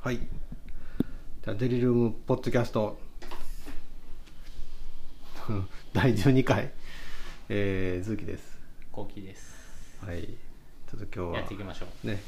[0.00, 0.18] はい。
[0.18, 3.00] じゃあ、デリルームポッドキャスト、
[5.92, 6.70] 第12回、
[7.48, 8.60] えー、鈴木です。
[8.92, 9.98] コウキです。
[10.06, 10.22] はい。
[10.22, 12.06] ちょっと今日はやっていきましょう。
[12.06, 12.22] ね、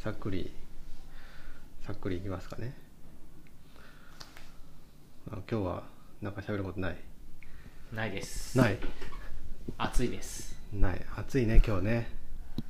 [0.00, 0.52] さっくり、
[1.86, 2.74] さっくりいきますかね。
[5.30, 5.84] あ今日は
[6.20, 6.96] なんか喋ることない？
[7.92, 8.58] ないです。
[8.58, 8.78] ない？
[9.78, 10.56] 暑いです。
[10.72, 11.00] ない。
[11.16, 12.10] 暑いね今日ね。
[12.58, 12.62] ちょ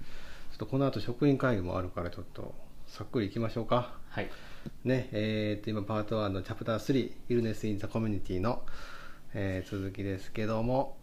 [0.56, 2.54] っとこの後職員会議もあるからちょっと
[2.92, 3.94] さっくりいきましょうか。
[4.10, 4.28] はい。
[4.84, 8.64] ねえー、と今パート1のチャプター3「イルネス・イン・ザ・コミュニティの」
[9.32, 10.98] えー続きですけども。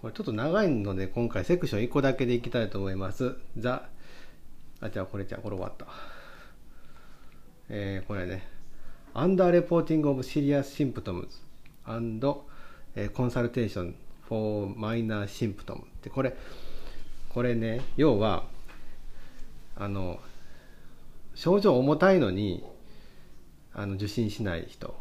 [0.00, 3.90] これちょっと長いので今回セクション1個だけでいきたいと思います「ザ」
[4.80, 5.86] あじゃあこれじゃあこれ終わった。
[7.68, 8.48] えーこれね
[9.12, 11.28] 「Under Reporting of Serious Symptoms
[11.84, 12.42] and、
[12.94, 16.34] えー Consultation for Minor Symptoms」ってこれ
[17.28, 18.44] これね要は
[19.80, 20.20] あの
[21.34, 22.62] 症状重たいのに
[23.72, 24.94] あの受診しない人。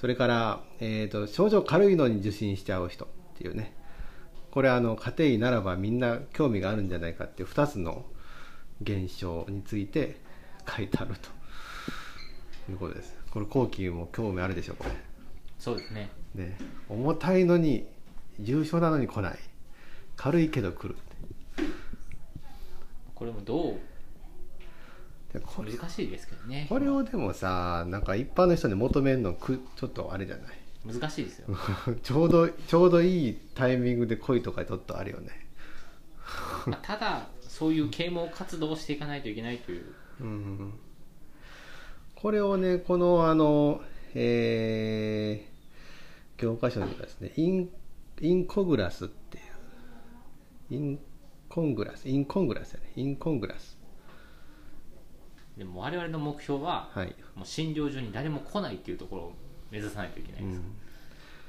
[0.00, 3.06] それから、えー、と症状軽いのに受診しちゃう人。
[3.06, 3.74] っていうね。
[4.52, 8.04] これあの家庭医ならばみんな興味があるんじゃないかっていう2つの
[8.82, 10.20] 現象について
[10.76, 11.28] 書いてあると。
[12.70, 13.16] いうことです。
[13.32, 14.90] これ後期も興味あるでしょこれ
[15.58, 16.10] そうですね。
[16.36, 16.56] ね。
[16.88, 17.86] 重たいのに
[18.38, 19.38] 重症なのに来ない。
[20.16, 20.96] 軽いけど来る
[23.22, 23.78] これもどう？
[25.32, 26.66] 難しいですけどね。
[26.68, 30.46] これをでもさなんか一般の人に求めるのくちょっとあれじゃない？
[30.84, 31.46] 難しいですよ。
[32.02, 35.46] ちょうどちょうどいいタイミングで来いとかちょっとあるよね。
[36.66, 39.84] まあただそういう啓蒙活動をしていかないといけないという。
[40.20, 40.72] うん。
[42.16, 43.82] これをねこのあの
[44.14, 47.70] えー教科書にはですねイン
[48.20, 50.98] インコグラスっていうイン
[51.52, 52.92] コングラスインコングラスやね。
[52.96, 53.76] インコングラス。
[55.58, 57.14] でも我々の目標は、はい。
[57.34, 59.32] もう診療所に誰も来ないっていうところを
[59.70, 60.62] 目指さないといけないです、うん。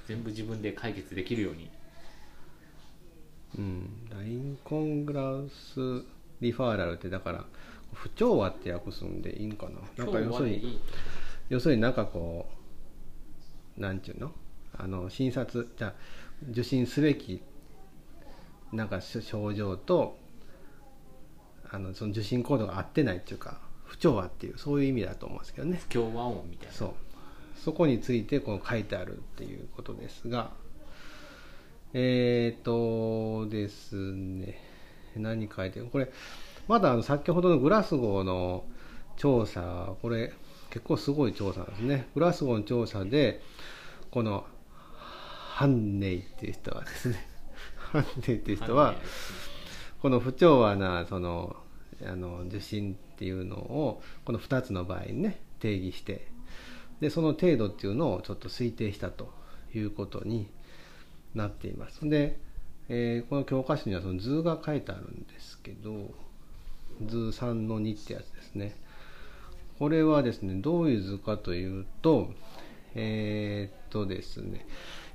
[0.06, 1.70] 全部自分で解決できるように。
[3.58, 3.90] うん、
[4.26, 6.04] インコングラス
[6.42, 7.46] リファーラルってだから
[7.94, 10.04] 不調和って訳すんでいいんかな。
[10.04, 10.82] なんか要するに
[11.48, 12.50] 要するになんかこ
[13.78, 14.34] うなんちゅうの？
[14.78, 15.94] あの診察じゃあ
[16.50, 17.42] 受診すべき
[18.74, 20.18] なんかし症状と
[21.70, 25.78] あのその受診行動が合ってないっていうか不調和っていうそういう意味だと思うんですけどね。
[25.82, 26.74] 不協和音みたいな。
[26.74, 26.94] そう。
[27.56, 30.52] そこについてこう書いてあるっていうことですが
[31.94, 34.60] えっ、とですね
[35.16, 35.86] 何書いてる？
[35.86, 36.12] これ
[36.68, 38.66] まだあの先ほどのグラスゴーの
[39.16, 40.34] 調査これ
[40.72, 42.08] 結構すごい調査なんですね。
[42.16, 43.42] グラスゴーの調査で
[44.10, 44.46] この
[45.54, 47.33] ハンネイっていう人はですね
[48.00, 48.96] っていう人は、
[50.02, 51.56] この不調和なその
[52.06, 56.28] あの受診っていうのをこの2つの場合にね定義して
[57.00, 59.32] でその程度っていうのをちょっと推定したと
[59.74, 60.48] いうことに
[61.36, 62.08] なっています。
[62.08, 62.38] で、
[62.90, 66.12] えーこの教科書にはその図が書いてあるんですけど
[67.06, 68.76] 図3の2ってやつですね。
[69.80, 72.32] これはですねどういう図かというと
[72.96, 74.66] えーっとですね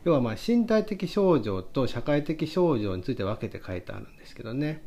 [0.05, 4.85] 要はまあ身体的症状と社会的症状について分けて書いてあるんですけどね。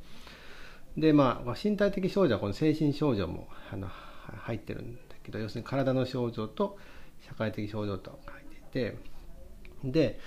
[0.98, 6.78] でまあ身体的症状はこの精神症状もあの入ってるんだけど要するに体の症状と
[7.22, 9.12] 社会的症状と書いていて。
[9.84, 10.20] で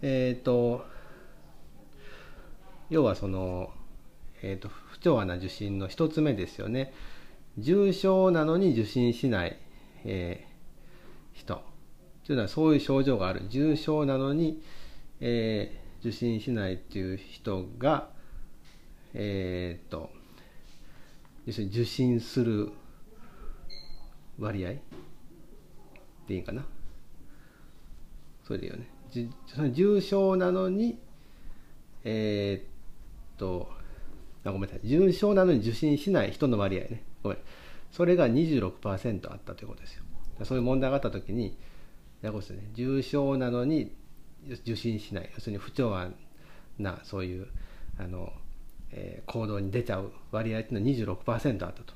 [0.00, 0.84] えっ、と
[2.90, 3.70] 要はその、
[4.42, 6.92] えー、と不調和な受診の一つ目ですよね。
[7.58, 9.58] 重症なのに受診しない、
[10.04, 10.53] えー
[12.26, 13.42] というのはそういう症状がある。
[13.48, 14.62] 重症なのに、
[15.20, 18.10] えー受診しないっていう人が
[19.14, 20.10] えーっと
[21.46, 22.72] 要するに受診する
[24.38, 24.74] 割合？
[26.28, 26.66] でいいかな？
[28.46, 28.86] それでいいよね。
[29.46, 30.98] その重症なのに
[32.04, 33.70] えーっと
[34.44, 34.86] あごめんなさい。
[34.86, 37.02] 重症なのに受診しない人の割合ね。
[37.22, 37.38] ごめん。
[37.92, 40.02] それが26%あったということですよ。
[40.42, 41.56] そういう問題があった時に
[42.26, 43.94] やこですね重症なのに
[44.62, 45.30] 受診しない。
[45.34, 46.08] 要するに不調和
[46.78, 47.46] なそういう
[47.98, 48.32] あの、
[48.92, 51.94] えー行動に出ちゃう割合っていうのは26%あったと。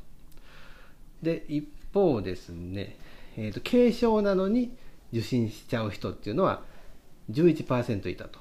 [1.22, 2.96] で一方ですね、
[3.36, 4.76] えーと軽症なのに
[5.12, 6.62] 受診しちゃう人っていうのは
[7.30, 8.40] 11%いたと。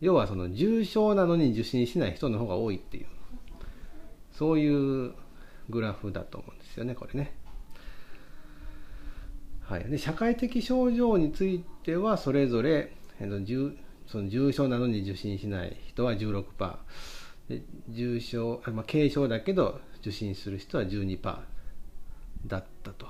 [0.00, 3.06] 要はその重症なのに受診しない人の方が多いっていう
[4.32, 5.12] そういう
[5.68, 7.34] グラフだと思うんですよねこれね。
[9.68, 13.76] はい、で社会的症状についてはそれぞれえーと重
[14.06, 16.44] その重症なのに受診しない人は16%
[17.48, 21.38] で重症、あまあ、軽症だけど受診する人は12%
[22.46, 23.06] だったと。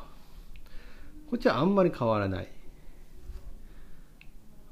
[1.31, 2.49] こっちはあんまり変わらない。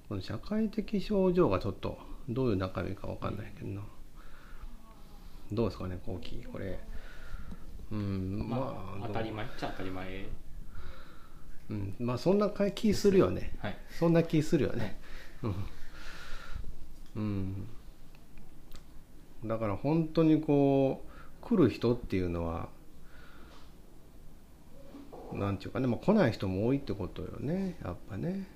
[0.08, 1.98] この社会的症状がちょっと
[2.28, 3.82] どういう中身か分かんないけどな。
[5.52, 6.78] どうですかね後期これ。
[7.92, 8.60] うんまあ、
[8.98, 10.26] まあ当たり前っちゃ当たり前
[11.70, 13.52] うん、まあそんな気するよね。
[13.58, 13.76] はい。
[13.98, 14.98] そんな気するよね。
[15.42, 15.54] うん、
[17.16, 17.66] うん、
[19.44, 21.04] だから本当にこ
[21.42, 22.68] う来る人っていうのは
[25.32, 28.46] なんていうかね、まあ、来ない人も多いってことよねやっぱね。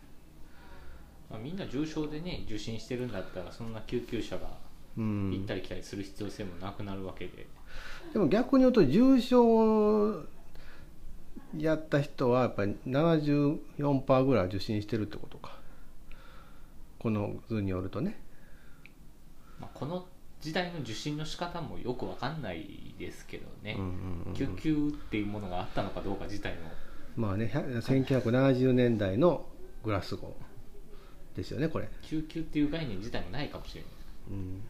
[1.29, 4.59] まあ、みんな重症でね受診してるんだったらそんな救急車が
[4.97, 5.31] うん。
[5.31, 7.47] 行ったり来たりする必要性もなくなるわけで、
[8.13, 10.25] でも逆に言うと重症
[11.59, 15.59] やった人はやっぱり74%ぐらい受診してるってことか。
[16.99, 18.21] この図によるとね。
[19.59, 20.07] まあ、この
[20.41, 26.71] 時代の受診の仕方もよくわかんないですけどね、うんうんうん救急っていうものがあったのかどうか自体も。
[27.17, 29.45] まあね100 1970年代の
[29.83, 33.91] グラスゴーですよねこれ、救急っていう概念自体もないかもしれない。
[34.31, 34.63] うん、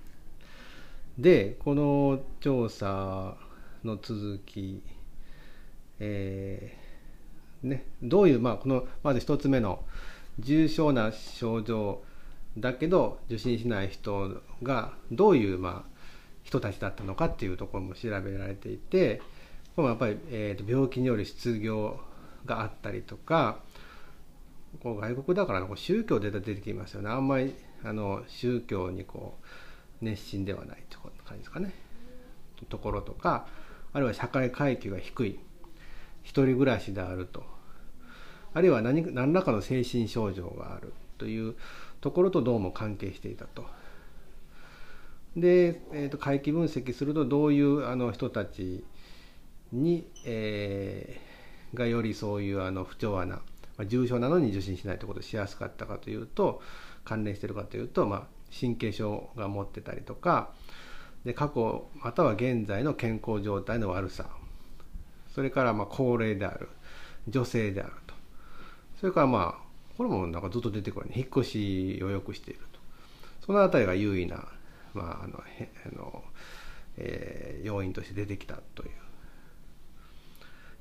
[1.19, 3.37] でこの調査
[3.85, 4.83] の続き
[6.01, 9.85] えーねどういうまあこのまず一つ目の
[10.39, 12.03] 重症な症状
[12.57, 16.01] だけど受診しない人がどういうまあ
[16.43, 19.21] 人たちだったのかっていうところも調べられていて
[19.77, 22.01] これもやっぱり、えーと病気による失業
[22.47, 23.59] があったりとか
[24.83, 27.11] こう外国だからこう宗教で出てきますよね。
[27.11, 27.55] あんまり
[27.85, 29.37] あの宗教にこ
[30.01, 31.75] う熱心ではないという感じですかね。
[32.69, 33.47] ところとか
[33.93, 35.41] あるいは社会階級が低い。
[36.23, 37.45] 一人暮らしであると
[38.55, 41.55] あるいは何何らかの精神症状があるという
[42.01, 43.65] ところとどうも関係していたと。
[45.37, 48.85] で、えー、と回帰分析するとどういうあの人たち
[49.73, 51.31] に、えー
[51.75, 53.43] がよりそういうあの不調和な、ま
[53.79, 56.63] あ、重症なのに受診しないということをしやすかったかというと
[57.05, 58.23] 関連しているかというと、まあ、
[58.59, 60.51] 神経症が持ってたりとか
[61.25, 64.27] で過去または現在の健康状態の悪さ
[65.35, 66.69] それからまあ高齢である
[67.29, 68.15] 女性であると。
[69.01, 69.63] それからまあ
[69.97, 72.81] これもなんかずっと出てくるね引っ越しをよくしていると。
[73.47, 74.49] そのあたりが優位な、
[74.95, 76.25] まああのへあの
[76.97, 78.91] えー要因として出てきたという。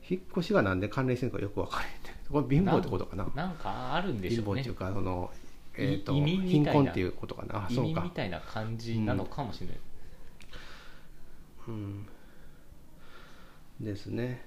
[0.10, 1.92] 引っ越しがなんで関連してるのかよく分からへん。
[2.04, 3.28] ねこれ貧乏ってことかな。
[3.36, 4.64] なんかあるんでしょうね。
[4.64, 5.32] 貧乏っていうかその、
[5.76, 7.66] えー、と貧困っていうことかな。
[7.66, 7.82] あそうか。
[7.82, 9.78] 移民みたいな感じなのかもしれない、
[11.68, 12.08] うん
[13.80, 14.42] ですね。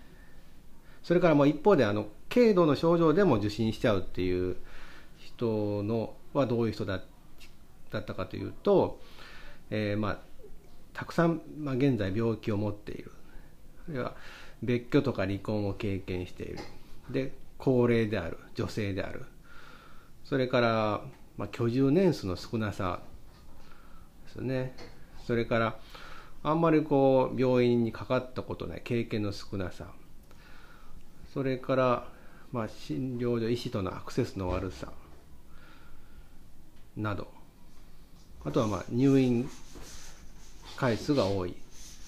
[1.03, 4.57] それからもう一方であの軽度の症状でも受診しちゃうっていう
[5.19, 7.01] 人のはどういう人だ
[7.91, 9.01] だったかというと、
[9.71, 10.19] えーまあ、
[10.95, 13.13] たくさん、まあ、現在病気を持っている。
[13.89, 14.15] あるいは
[14.63, 16.59] 別居とか離婚を経験している。
[17.11, 19.25] で高齢である女性である。
[20.25, 21.03] それから、
[21.37, 23.01] まあ、居住年数の少なさ
[24.27, 24.75] ですね。
[25.27, 25.79] それから
[26.43, 29.87] あんまりこう病院にかかったことない経験の少なさ。
[31.33, 32.09] それから、
[32.53, 34.93] まあ、診療所医師とのアクセスの悪さ。
[36.97, 37.29] など。
[38.45, 39.49] あとはまあ入院
[40.77, 41.55] 回数が多い。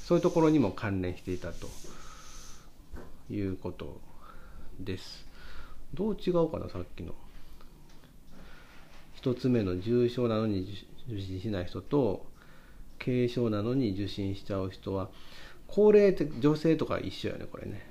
[0.04, 1.68] そういうところにも関連していたと。
[3.30, 4.00] いうこと
[4.80, 5.26] です。
[5.94, 7.14] どう違うかなさっきの。
[9.14, 10.66] 一つ目の重症なのに
[11.08, 12.26] 受診しない人と
[12.98, 15.08] 軽症なのに受診しちゃう人は
[15.66, 17.86] 高齢って女性とか一緒やねこれね。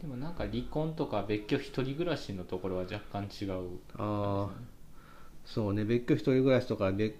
[0.00, 4.50] でもなんか離婚とか別居一人暮らしのところは若干違うああ
[5.44, 5.84] そうね。
[5.84, 7.14] 別居一人暮らしとか別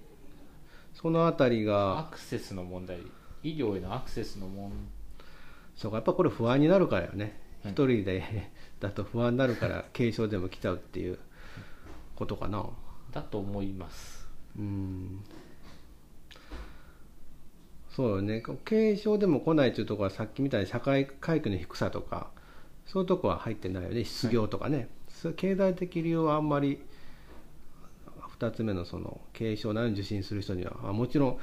[0.95, 2.99] そのあたりアがクセスの問題。
[3.45, 4.73] 医療へのアクセスの問
[5.75, 7.41] そうかやっぱこれ不安になるからよね。
[7.63, 8.51] はい一人で
[8.81, 11.19] だと不安になるから軽症でも来ちゃうっていう
[12.17, 12.67] ことかな。
[13.13, 14.27] だと思います。
[14.59, 15.25] うん
[17.95, 18.43] そうよね。
[18.65, 22.31] 軽症でも来ないというところはさっきみたいに社会階級の低さとか
[22.87, 24.05] そういうとこは入ってないよね。
[24.05, 26.81] 失業とかね、そう経済的理由はあんまり
[28.39, 31.39] 2つ目のその軽症なのに受診する人にはあもちろん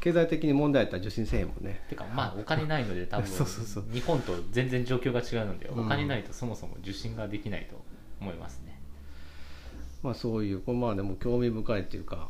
[0.00, 1.82] 経済的に問題あったら受診せえへんもんね。
[1.88, 3.84] てかまあお金ないので 多分そうそうそう。
[3.92, 7.76] 日本と全然状況が違うのでうんお金ないとそもそも受診ができないと
[8.20, 8.80] 思いますね、
[10.02, 12.28] まあそういうまあでも興味深いっていうか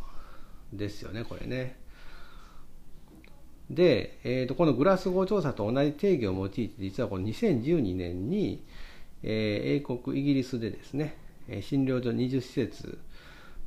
[0.72, 1.76] ですよねこれね
[3.70, 8.64] で、えー、とこのグラスゴー調査と同じ定義を用いて実はこの2012年に、
[9.22, 11.16] えー英国イギリスでですね
[11.62, 12.98] 診療所20施設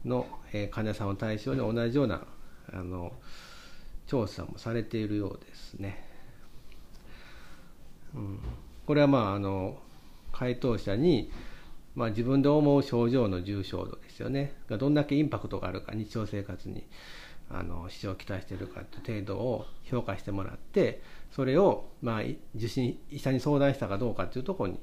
[0.06, 2.24] の、えー患者さんを対象に同じような
[2.74, 3.14] あの
[4.08, 6.04] 調査もされているようですね。
[8.14, 8.40] うん。
[8.86, 9.78] これはまああの
[10.32, 11.32] 回答者に、
[11.96, 14.54] まあ、自分で思う症状の重症度ですよね。
[14.68, 16.84] がどんだけインパクトがあるか日常生活に。
[17.54, 22.22] あの支障をきたしているかという程度を評価してもらってそれを、まあ、
[22.56, 24.80] 受診医者に相談したかどうかというところに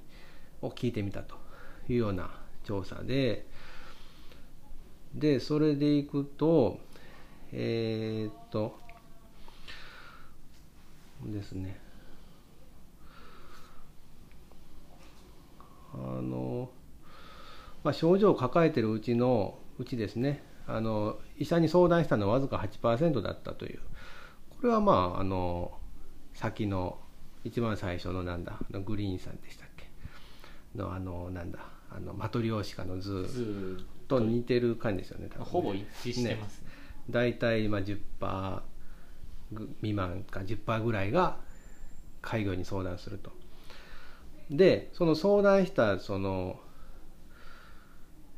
[0.60, 1.36] を聞いてみたと
[1.88, 2.30] いうような
[2.64, 3.46] 調査で
[5.14, 6.78] でそれでいくと
[7.52, 8.78] えー、っと
[11.24, 11.80] ですね。
[15.94, 16.70] あの、
[17.82, 20.42] まあ、症状を抱えているうちのうちですね。
[20.68, 23.80] あの医者に相談したのはわずか8%だったという。
[24.50, 25.72] これはまああの
[26.34, 26.98] 先の
[27.44, 29.86] 一番最初のなんだグリーンさんでしたっけ？
[30.76, 31.58] のあのなんだ
[31.90, 35.30] あのマトリオーシカの図と似てる感じですよねね。
[35.38, 36.68] ほぼ一致してますね。
[36.68, 36.72] ね。
[37.10, 38.60] 大体まあ10%
[39.80, 41.38] 未満か10%ぐらいが
[42.20, 43.32] 開業に相談すると。
[44.50, 46.58] でその相談したその、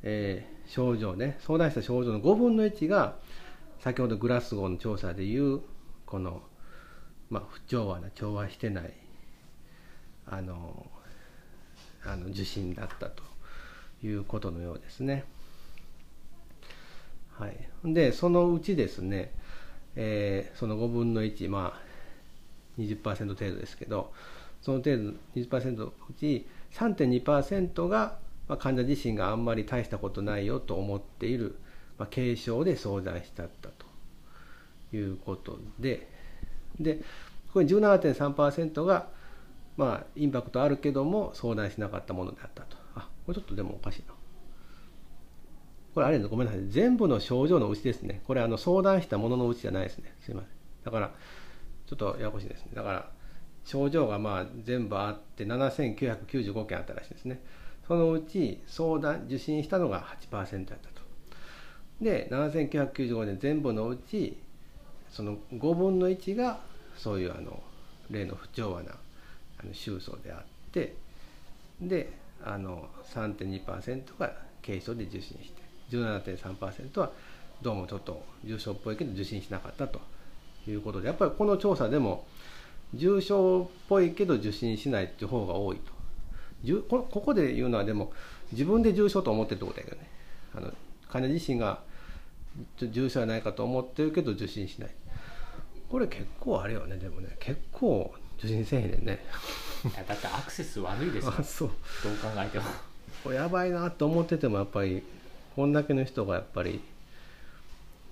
[0.02, 3.16] えー、症状ね相談した症状の5分の1が
[3.80, 5.60] 先ほどグラスゴーの調査でいう
[6.06, 6.42] この、
[7.28, 8.92] まあ、不調和な調和してない
[10.26, 10.86] あの
[12.04, 13.22] あの受診だったと
[14.02, 15.24] いうことのようですね。
[17.36, 19.32] はい、でそのうちですね、
[19.96, 21.80] えー、その5分の1まあ
[22.78, 24.12] 20%程度ですけど
[24.62, 28.18] その程度20%のうち3.2%が、
[28.50, 31.54] まあ、患者自身があんまり大したことないよと思っている、
[31.98, 33.86] まあ、軽症で相談しちゃったと
[34.92, 36.08] いうことで
[36.80, 37.00] で
[37.52, 39.06] これ17.3%が、
[39.76, 42.76] まあ、インパクトあるけども相談しなかったものであったと。
[42.96, 44.14] あこれちょっとでもおかしいな。
[45.94, 46.62] これあれごめんなさい。
[46.68, 48.20] 全部の症状のうちですね。
[48.24, 50.12] これあの相談したもののうちじゃないですね。
[50.22, 50.50] すいません。
[50.84, 51.12] だから
[51.86, 52.72] ちょっとややこしいですね。
[52.74, 53.10] だから
[53.64, 57.40] 症状がまあ全部あって7995件あったらしいですね。
[57.90, 61.02] そのうち相談受診したのが8%だったと。
[62.00, 64.38] で7995年全部のうち
[65.10, 66.60] その5分の1が
[66.96, 67.60] そういうあの
[68.08, 68.92] 例の不調和な
[69.58, 70.94] あの収束であって
[71.80, 72.12] で
[72.44, 77.10] あの3.2%が軽症で受診して17.3%は
[77.60, 80.00] どうもちょっと重症っぽいけど受診しなかったと。
[80.68, 82.26] いうことでやっぱりこの調査でも
[82.94, 85.99] 重症っぽいけど受診しないっていう方が多いと。
[86.88, 88.12] ここで言うのはでも
[88.52, 90.08] 自分で重症と思ってるってことだけどね。
[90.54, 90.72] あの
[91.08, 91.80] 患者自身が
[92.78, 94.90] 重症じゃないかと思ってるけど受診しない。
[95.88, 97.36] これ結構あれよねでもね。
[97.40, 99.24] 結構受診せえへんねんね。
[100.06, 101.34] だってアクセス悪いですよ。
[101.38, 101.70] あそう。
[102.02, 102.64] どう考えても。
[103.24, 105.02] これやばいなと思っててもやっぱり
[105.56, 106.80] こんだけの人がやっぱり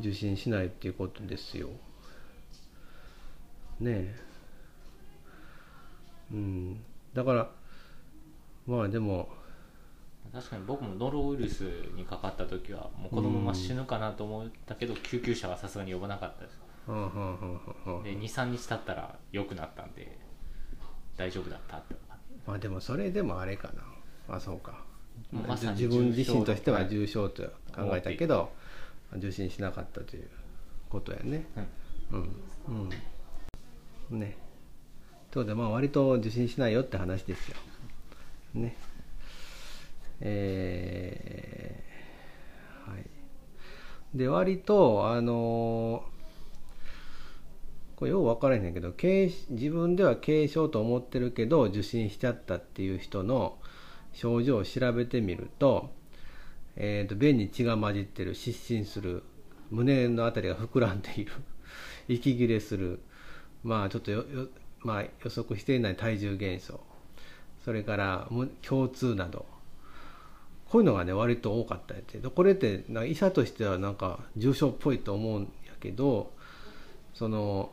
[0.01, 1.69] 受診しないっていうことですよ。
[3.81, 4.17] ねえ。
[6.33, 6.81] うん。
[7.15, 7.49] だから
[8.69, 9.29] まあでも
[10.33, 11.63] 確かに僕もノロウイルス
[11.97, 16.59] にかかった時はもうこのまま死ぬかなと思ったけど、救急車はさすがに呼ばなかったです。
[16.87, 20.19] で23日経ったら良くなったんで
[21.17, 21.95] 大丈夫だったって。
[22.47, 23.71] まあでもそれでもあれか
[24.29, 24.37] な。
[24.37, 24.85] あそうか、
[25.33, 27.45] ま、自分自身としては重症と
[27.75, 28.53] 考えたけど
[29.17, 30.29] 受診しなかったという
[30.91, 31.47] ことやね、
[32.11, 32.31] うん、
[32.69, 32.91] うん。
[34.11, 34.21] うん。
[34.21, 34.37] ね。
[35.31, 37.57] ということでまあ割と受診しないよって話ですよ
[38.55, 38.77] ね。
[40.21, 43.05] えー、はい。
[44.15, 46.05] で割とあの
[47.99, 48.95] これよう分からへんねんけど
[49.51, 53.59] 自分では軽症と思ってるけど受診しちゃったっていう人の
[54.13, 55.91] 症状を調べてみると,、
[56.77, 59.25] えーと、便に血が混じってる失神する
[59.71, 61.33] 胸の辺りが膨らんでいる
[62.09, 63.01] 息切れする
[63.65, 64.13] まあちょっと
[64.81, 66.81] まあ、予測していない体重減少
[67.69, 68.27] それから
[68.67, 69.45] 共通など。
[70.71, 75.49] こういうのがね割と多かったやつこれって医者としてはなんか重症っぽいと思うんや
[75.81, 76.31] けど
[77.15, 77.71] その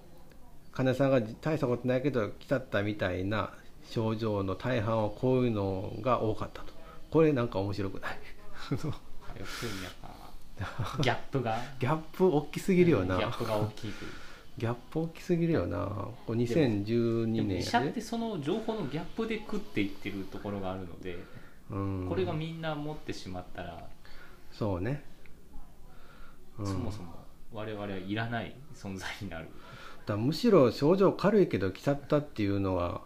[0.73, 3.51] 患者さんが大したことないけど来ちゃったみたいな
[3.89, 6.73] 症状の大半はこういうのが多かったと。
[7.09, 8.17] これなんか面白くない？
[11.03, 11.57] ギャップが。
[11.79, 13.15] ギャップ大きすぎるよな。
[13.17, 14.11] ギャップが大きいという
[14.57, 15.85] ギャップ大きすぎるよな。
[16.25, 17.59] これ2012年やで。
[17.59, 21.17] 医者ってその情報のギャップで食っていってるところがあるので、
[21.69, 23.87] うん、これがみんな持ってしまったら
[24.51, 25.03] そうね、
[26.57, 27.13] うん、そもそも
[27.51, 29.47] 我々はいらない存在になる。
[30.05, 33.01] だむしろ症状軽いけど来ちゃったっていうのは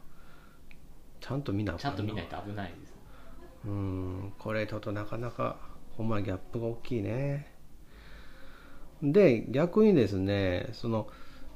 [1.21, 2.93] ちゃんと見なちゃんと見ないと危ないです。
[3.65, 4.33] うん。
[4.37, 5.55] これちょっとなかなか
[5.97, 7.51] ほんまギャップが大きいね。
[9.01, 11.07] で逆にですねその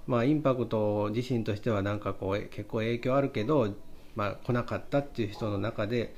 [0.07, 3.73] まあ、インパクト自身としてはなんかこう結構影響あるけど
[4.15, 6.13] まあ、来なかったっていう人の中で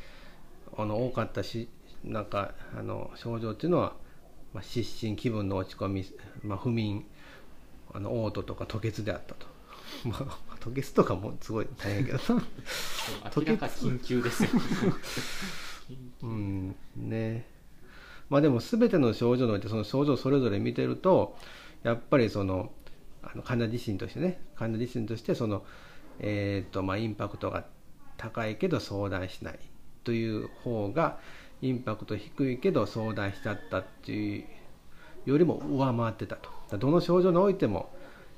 [0.78, 1.70] あの多かったし
[2.04, 3.94] なんかあの症状っていうのは、
[4.54, 6.06] まあ、失神気分の落ち込み、
[6.44, 7.06] まあ、不眠
[7.94, 9.48] あの嘔吐とか吐血であったと。
[10.04, 12.20] まあ、吐血とかもすごい大変やけど。
[13.36, 14.50] 明らか緊急ですよ。
[16.24, 17.48] うんね。
[18.30, 21.38] まあでも全ての症状においてその症状それぞれ見てると
[21.84, 22.72] やっぱりその
[23.26, 25.64] あの患者自身としてね患者自身としてその、
[26.20, 27.66] えーとまあ、インパクトが
[28.18, 29.60] 高いけど相談しない
[30.04, 31.18] という方が
[31.62, 34.46] インパクト低いけど相談しちゃったっていう
[35.26, 37.90] よりも上回ってたとどの症状においても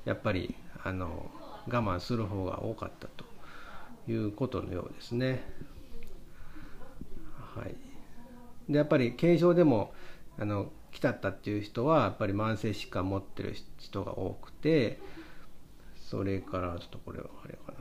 [0.04, 1.30] やっぱりあの
[1.66, 3.24] 我慢する方が多かったと
[4.10, 5.42] いうことのようですね。
[7.54, 7.74] はい、
[8.70, 9.92] でやっぱり軽症でも
[10.38, 14.98] あの来たったっていう人はやっぱり慢性疾患持ってる人が多くて
[16.10, 17.78] それからちょっとこれはあれかな。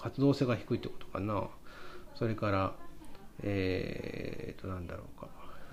[0.00, 1.48] 活動性が低いってことかな。
[2.14, 2.74] それから
[3.42, 5.28] えー、となんだろうか。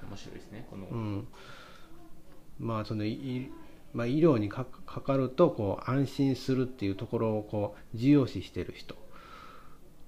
[0.09, 1.27] 面白いですねこの、うん、
[2.59, 3.49] まあそのい
[3.93, 8.95] まあ、医療にかかるとこう安心するっていうところをこう重要視している人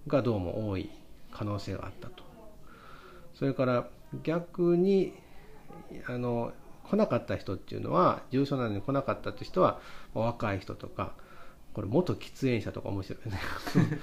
[0.07, 0.89] がどうも多い
[1.31, 2.23] 可能性があったと。
[3.35, 3.87] それから
[4.23, 5.13] 逆に
[6.07, 6.53] あの
[6.83, 9.79] 来なかった人っていうのは重症なのに来なかったって人は
[10.13, 11.13] 若い人とか
[11.73, 13.39] これ元喫煙者とか面白いね。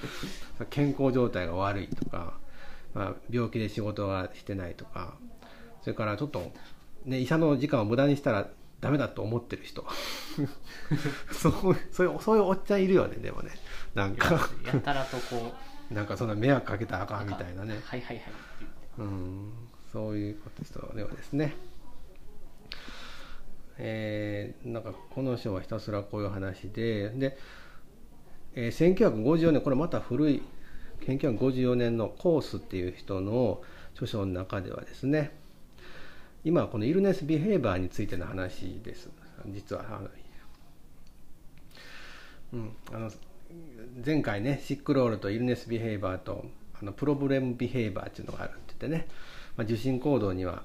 [0.68, 2.34] 健康状態が悪いとか、
[2.92, 5.14] まあ、病気で仕事がしてないとか
[5.80, 6.52] それからちょっと、
[7.04, 8.48] ね、医者の時間を無駄にしたら
[8.80, 9.86] ダメだと思ってる人。
[11.32, 13.52] そ うそういうそういうおっちゃんいるよねでもね。
[13.94, 14.50] なんか。
[14.66, 15.54] やたらとこ
[15.90, 15.94] う。
[15.94, 17.80] なんかそんな迷惑かけたらあかんみたいなね。
[17.84, 18.24] はいはいはい
[18.98, 19.52] うん
[19.92, 21.54] そういうことではですね。
[23.78, 27.11] えー、なんかこの章はひたすらこういう話で。
[27.11, 27.37] で、
[28.54, 30.42] えー、1954年これまた古い
[31.00, 33.62] 1954年のコースっていう人の
[33.94, 35.32] 著書の中ではですね
[36.44, 39.11] 今はこのイルネス・ビヘイバーについての話です。
[39.48, 39.85] 実は
[42.52, 43.11] うん、あの
[44.05, 46.44] 前回ねシックロールとイルネス・ビヘイバーと
[46.81, 49.09] あのプロブレム・ビヘイバーっていうのがあるって言ってね、
[49.56, 50.62] まあ、受信行動には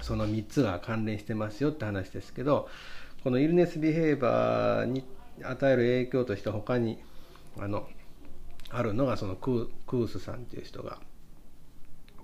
[0.00, 2.68] その3つが関連してますよって話ですけど
[3.22, 5.04] このイルネス・ビヘイバーに
[5.42, 6.98] 与える影響として他に
[7.58, 7.86] あの
[8.70, 10.98] あるのがそのクースさんっていう人が、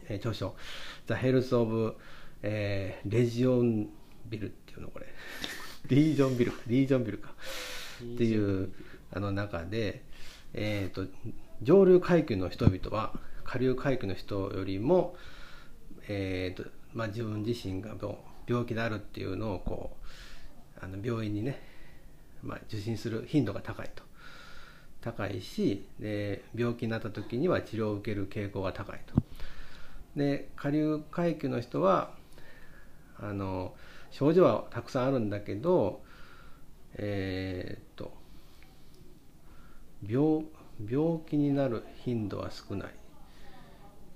[0.09, 0.55] えー、著書
[1.07, 1.97] 「The Health of
[2.43, 3.89] えー、レジオン
[4.27, 5.07] ビルっていうのこれ。
[5.89, 6.63] リージョンビルか。
[6.67, 7.35] リージョンビルか。
[8.03, 8.73] っていう
[9.13, 10.03] あの中で、
[10.55, 11.11] えーと、
[11.63, 15.17] 上流階級の人々は下流階級の人よりも、
[16.09, 17.95] えーとまあ、自分自身が
[18.47, 19.97] 病気であるっていうのをこ
[20.81, 21.61] うあの病院にね、
[22.43, 24.03] まあ、受診する頻度が高いと。
[25.01, 29.15] 高いしで病気になった時には治療を受ける傾向が高いと。
[30.17, 32.11] で下流階級の人は
[33.21, 33.75] あの
[34.11, 36.01] 症状はたくさんあるんだけど
[36.95, 38.13] えー、と
[40.07, 40.45] 病
[40.89, 42.98] 病気になる頻度は少ない。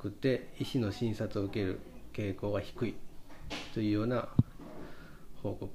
[0.02, 1.80] くて医師の診察を受ける
[2.12, 2.94] 傾向が低い
[3.72, 4.28] というような
[5.42, 5.68] 報告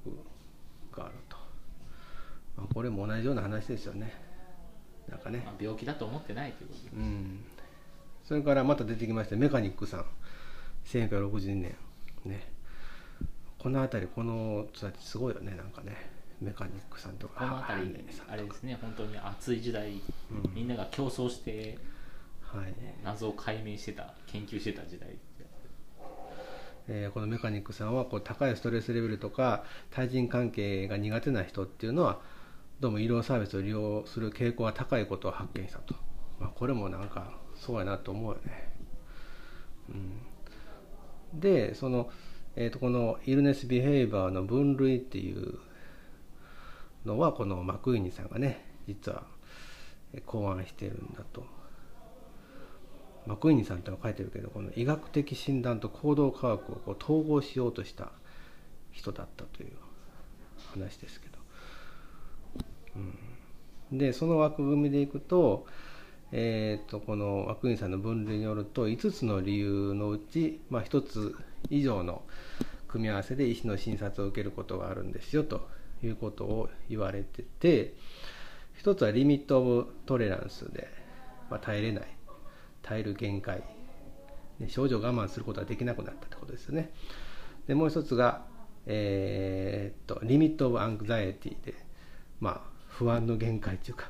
[0.95, 1.37] があると、
[2.57, 4.13] まあ、これも同じような話ですよね。
[5.09, 7.39] なんかね、まあ、病気だと思ってないということうん、
[8.25, 10.05] それからまた出てきましたメカニックさん。
[10.85, 11.75] 1962年。
[12.25, 12.51] ね。
[13.57, 15.95] この辺りこの人たちすごいよねなんかね。
[16.41, 17.39] メカニックさんとか。
[17.39, 18.77] この辺りあれですね。
[18.81, 20.01] 本当に暑い時代、うん、
[20.53, 21.77] みんなが競争して、
[22.53, 25.09] はい、謎を解明してた研究してた時代
[26.89, 32.21] えー、このメカニックさんはこう高いストレスレベルとか対人関係が苦手な人っていうのは
[32.79, 35.95] どうも医療サービスを利用する傾向が高いことを発見したと、
[36.39, 38.69] まあ、これもなんかそうやなと思うよね、
[39.89, 42.09] うん、でその
[42.59, 45.59] えー、とこのイルネス・ビヘイバーの分類っていう
[47.05, 49.25] のはこのマクイーニさんがね実は
[50.25, 51.45] 考案してるんだと
[53.27, 58.11] マクイーニさんっての書いてるけどこの医学的診断と行動科学をこう統合しようとした
[58.91, 59.73] 人だったという
[60.73, 61.37] 話ですけど、
[63.91, 65.67] うん、でその枠組みでいくと,、
[66.31, 71.35] えー、とこのマクイーニさんの分類によると5つの理由のうち、まあ、1つ
[71.69, 72.21] 以上の
[72.87, 75.67] 組み合わせで医師の診察を受けることがあるんですよと
[76.01, 77.93] いうことを言われてて
[78.77, 80.87] 一つは limit of tolerance で、
[81.49, 82.16] まあ、耐えれない。
[82.87, 83.63] 耐える限界、
[84.59, 86.91] ね、症状を我慢することができなくなったってことですよね。
[87.67, 88.45] でもう一つが、
[88.85, 91.73] えー、っと limit of anxiety で、
[92.39, 94.05] まあ、不安の限界っていうか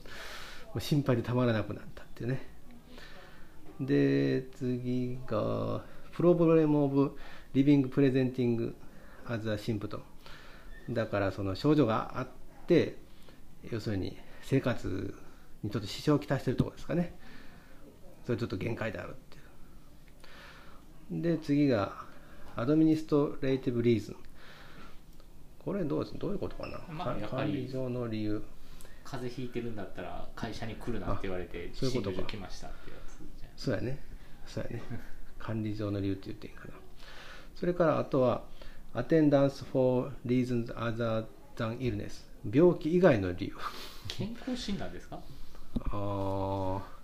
[0.80, 2.40] 心配でたまらなくなったっってね。
[3.78, 7.16] で次が problem of
[7.52, 8.74] living presenting
[9.26, 12.28] as a symptom だからその症状があっ
[12.66, 12.96] て
[13.70, 15.14] 要するに生活
[15.62, 17.14] にちょっと支障をきたしているところですかね。
[18.26, 19.36] それちょっと限界であるって
[21.16, 21.22] いう。
[21.22, 21.92] で次が
[22.56, 24.16] administrative reason。
[25.64, 28.42] これどうどういうことかな、まあ、管理上の理由。
[29.04, 32.26] 風邪ひいてるんだったら会社に来るなって言われてそういうことか。
[32.26, 34.00] 来ましたってやつじゃそうやね。
[34.46, 34.82] そうやね。
[35.38, 36.74] 管理上の理由って言っていいかな
[37.54, 38.42] それからあとは
[38.94, 41.24] attendance for reasons other
[41.56, 43.56] than illness 病気以外の理由。
[44.08, 45.16] 健康診断ですか？
[45.16, 45.20] あ
[45.92, 46.95] あ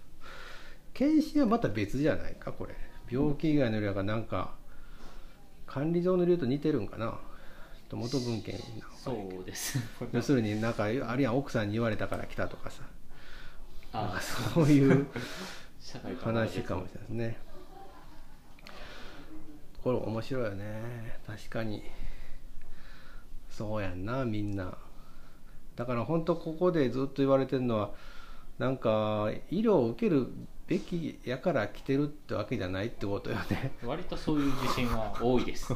[0.94, 2.74] 検診はまた別じゃないかこれ。
[3.10, 4.54] 病気以外の理由がなんか
[5.66, 7.18] 管理上の理由と似てるんかな？
[7.94, 8.58] 元文献
[8.96, 9.78] そうです。
[10.12, 12.82] 要するになんかあるいは奥さんに言われたから来たとかさ。
[13.92, 14.18] あ
[14.54, 15.06] そういう
[16.22, 17.38] 話かもしれないですね。
[19.82, 21.20] これ面白いよね。
[21.26, 21.82] 確かに。
[23.50, 24.78] そうやんなみんな。
[25.76, 27.90] だから本当ここでずっと言われてるのは
[28.58, 30.28] なんか医療を受ける
[30.66, 33.72] べきやから来てるってわけじゃないってことよね。
[33.84, 35.74] 割とそういう自信は多いです。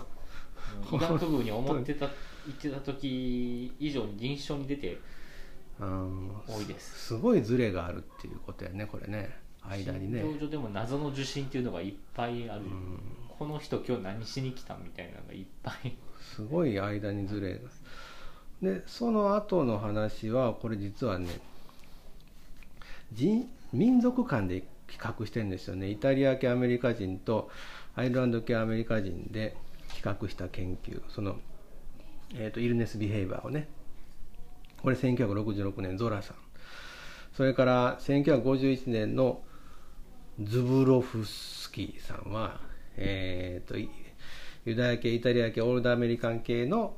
[0.92, 2.06] 医学部に思ってた
[2.46, 4.98] 言ってた時以上に臨床に出て
[5.78, 7.06] 多いです。
[7.08, 9.36] すごいズレがあるっていうことやねこれね。
[9.68, 10.22] 間にね。
[10.22, 12.62] 診療所でも謎の受診っていうのがいっぱいある、
[13.38, 15.96] この人今日何しに来たみたいなのがいっぱい。
[16.20, 17.60] すごい間にズレが。
[18.62, 21.28] でその後の話はこれ実はね
[23.12, 25.90] 人民族間で比較してるんですよね。
[25.90, 27.50] イタリア系アメリカ人と
[27.94, 29.56] アイルランド系アメリカ人で
[29.92, 31.02] 比較した研究。
[31.08, 31.36] その、
[32.34, 33.68] えーと、イルネス・ビヘイバーをね
[34.82, 36.36] これ1966年ゾラさん。
[37.36, 39.42] それから1951年の
[40.42, 42.60] ズブロフスキーさんは、
[42.96, 43.76] えーと、
[44.64, 46.96] ユダヤ系イタリア系オールドアメリカン系の、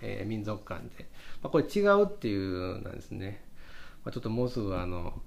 [0.00, 1.06] えー、民族間で、
[1.42, 3.42] まあ、これ違うっていうなんですね、
[4.04, 5.20] まあ、ちょっともうすぐあの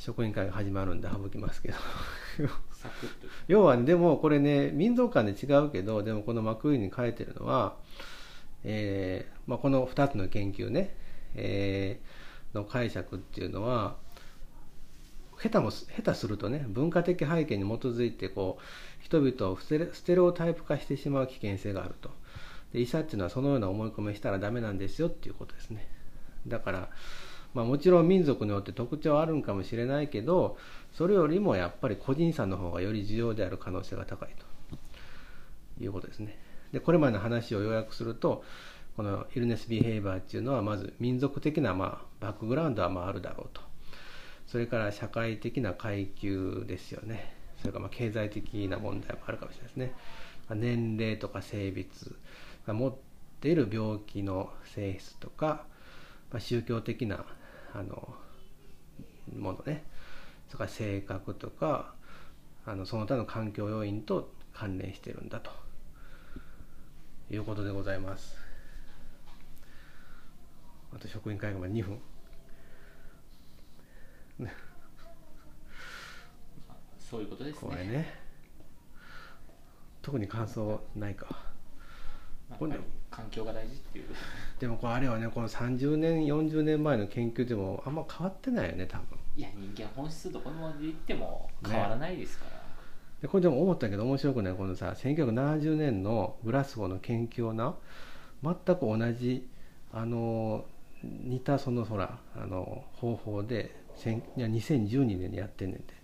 [0.00, 1.76] 職員会が始まるんで省きますけど。
[3.48, 7.76] 要は、ね、でもこれね民族間で違うけどでもこのマクイーンに書いてるのは、
[8.64, 10.96] えーまあ、この2つの研究ね、
[11.34, 13.96] えー、の解釈っていうのは
[15.38, 19.68] 下手も下手するとね文化的背景に基づいてこう人々をス
[20.02, 22.10] テレオタイプ化してしまう危険性があると。
[22.72, 25.86] で医者っていうのはそのような思い込みしたらダメなんですよっていうことですね。
[26.46, 26.88] だから
[27.54, 30.56] まあ、もちろん民族によって特徴はあるんかもしれないけど
[30.92, 34.50] それよりもやっぱり個人差の方がより重要である可能性が高いと。
[35.84, 36.38] いうことですね。
[36.72, 38.44] でこれまでの話を要約すると
[38.96, 43.62] このイルネス・ビヘイバーっていうのはまず民族的なまあバックグラウンドはまああるだろうと。
[44.46, 47.34] それから社会的な階級ですよね。
[47.60, 49.92] それからまあ経済的な問題もあるかもしれないですね。
[50.54, 52.14] 年齢とか性別
[52.66, 52.94] 持っ
[53.40, 55.64] ている病気の性質とか、
[56.32, 57.24] まあ、宗教的な
[57.74, 58.14] あの
[59.36, 59.84] ものね。
[60.48, 61.94] それから性格とか
[62.66, 65.50] あのその他の環境要因と関連してるんだと。
[67.32, 68.36] いうことでございます。
[70.92, 72.00] あと職員会議まで2分。
[76.98, 77.68] そういうことですね。
[77.70, 78.18] これね。
[80.02, 81.26] 特に感想ないか
[83.10, 84.04] 環境が大事っていう。
[84.58, 89.18] でもこれあれはねこの30年40年前の研究でもあんま変わってないよね多分。
[89.36, 92.56] いや人間本質どこまで言っても変わらないですから、ね、
[93.22, 94.54] でこれでも思ったけど面白くない。
[94.54, 97.74] このさ1970年のグラスゴーの研究をな
[98.42, 99.48] 全く同じ
[99.92, 100.64] あの
[101.02, 103.74] 似たそのほらあの方法で
[104.36, 105.94] いや2012年にやってんねんで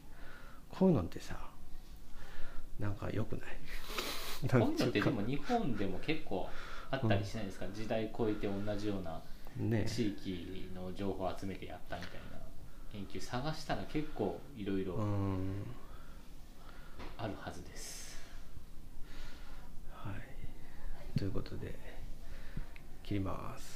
[0.69, 1.37] こういうのってさ
[2.79, 4.49] なんかよくない？
[4.51, 6.49] こういうのってでも日本でも結構
[6.91, 9.21] あったりしないですか、うん、時代超えて同じような
[9.87, 12.39] 地域の情報を集めてやったみたいな
[12.93, 14.95] 研究探したら結構いろいろ
[17.19, 18.19] あるはずです。
[19.93, 21.75] はい、ということで
[23.03, 23.76] 切ります。